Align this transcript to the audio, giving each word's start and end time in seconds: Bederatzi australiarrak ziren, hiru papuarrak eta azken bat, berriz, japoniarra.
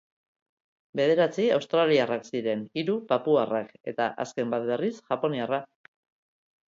Bederatzi 0.99 1.45
australiarrak 1.57 2.25
ziren, 2.33 2.63
hiru 2.83 2.95
papuarrak 3.11 3.71
eta 3.93 4.09
azken 4.25 4.55
bat, 4.57 4.67
berriz, 4.71 4.93
japoniarra. 5.13 5.61